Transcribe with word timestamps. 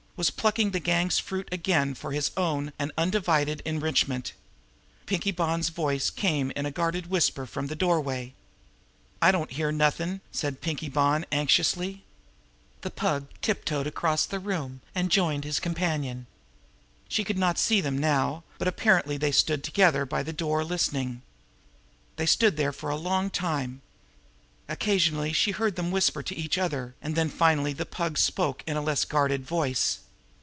was 0.17 0.29
plucking 0.29 0.69
the 0.69 0.79
gang's 0.79 1.17
fruit 1.17 1.49
again 1.51 1.95
for 1.95 2.11
his 2.11 2.29
own 2.37 2.71
and 2.77 2.91
undivided 2.95 3.59
enrichment! 3.65 4.33
Pinkie 5.07 5.31
Bonn's 5.31 5.69
voice 5.69 6.11
came 6.11 6.51
in 6.51 6.63
a 6.63 6.69
guarded 6.69 7.09
whisper 7.09 7.47
from 7.47 7.65
the 7.65 7.75
doorway. 7.75 8.31
"I 9.19 9.31
don't 9.31 9.49
hear 9.53 9.71
nothin'!" 9.71 10.21
said 10.31 10.61
Pinkie 10.61 10.89
Bonn 10.89 11.25
anxiously. 11.31 12.03
The 12.81 12.91
Pug 12.91 13.29
tiptoed 13.41 13.87
across 13.87 14.27
the 14.27 14.37
room, 14.37 14.81
and 14.93 15.09
joined 15.09 15.43
his 15.43 15.59
companion. 15.59 16.27
She 17.09 17.23
could 17.23 17.39
not 17.39 17.57
see 17.57 17.81
them 17.81 17.97
now, 17.97 18.43
but 18.59 18.67
apparently 18.67 19.17
they 19.17 19.31
stood 19.31 19.63
together 19.63 20.05
by 20.05 20.21
the 20.21 20.31
door 20.31 20.63
listening. 20.63 21.23
They 22.17 22.27
stood 22.27 22.57
there 22.57 22.71
for 22.73 22.91
a 22.91 22.95
long 22.95 23.31
time. 23.31 23.81
Occasionally 24.69 25.33
she 25.33 25.49
heard 25.49 25.75
them 25.75 25.89
whisper 25.89 26.21
to 26.21 26.35
each 26.35 26.59
other; 26.59 26.93
and 27.01 27.15
then 27.15 27.27
finally 27.27 27.73
the 27.73 27.87
Pug 27.87 28.19
spoke 28.19 28.63
in 28.67 28.77
a 28.77 28.81
less 28.83 29.03
guarded 29.03 29.47
voice. 29.47 29.97